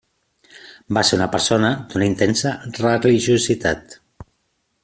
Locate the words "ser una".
1.09-1.27